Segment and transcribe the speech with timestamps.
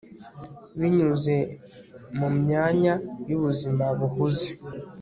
[0.79, 1.35] Binyuze
[2.17, 2.93] mu myanya
[3.29, 4.49] yubuzima buhuze